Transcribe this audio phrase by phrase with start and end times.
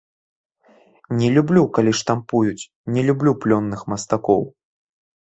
[1.17, 4.43] Не люблю, калі штампуюць, не люблю плённых мастакоў.